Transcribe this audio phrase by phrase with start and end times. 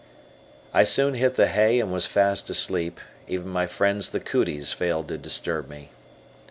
[0.73, 5.07] I soon hit the hay and was fast asleep, even my friends the "cooties" failed
[5.09, 5.91] to disturb me.